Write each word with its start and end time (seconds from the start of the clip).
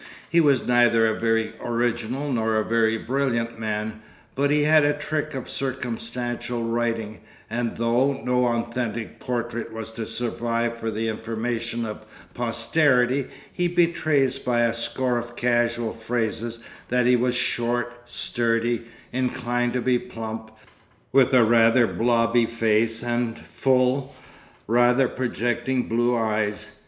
He 0.31 0.41
was 0.41 0.65
neither 0.65 1.05
a 1.05 1.19
very 1.19 1.53
original 1.63 2.31
nor 2.31 2.55
a 2.57 2.65
very 2.65 2.97
brilliant 2.97 3.59
man, 3.59 4.01
but 4.33 4.49
he 4.49 4.63
had 4.63 4.83
a 4.83 4.95
trick 4.97 5.35
of 5.35 5.47
circumstantial 5.47 6.63
writing; 6.63 7.19
and 7.51 7.77
though 7.77 8.13
no 8.13 8.45
authentic 8.45 9.19
portrait 9.19 9.71
was 9.71 9.91
to 9.91 10.07
survive 10.07 10.75
for 10.75 10.89
the 10.89 11.07
information 11.07 11.85
of 11.85 12.03
posterity, 12.33 13.27
he 13.53 13.67
betrays 13.67 14.39
by 14.39 14.61
a 14.61 14.73
score 14.73 15.19
of 15.19 15.35
casual 15.35 15.93
phrases 15.93 16.57
that 16.89 17.05
he 17.05 17.15
was 17.15 17.35
short, 17.35 17.93
sturdy, 18.07 18.85
inclined 19.13 19.73
to 19.73 19.81
be 19.81 19.99
plump, 19.99 20.49
with 21.11 21.31
a 21.31 21.43
'rather 21.43 21.85
blobby' 21.85 22.47
face, 22.47 23.03
and 23.03 23.37
full, 23.37 24.15
rather 24.65 25.07
projecting 25.07 25.83
blue 25.83 26.15
eyes. 26.17 26.71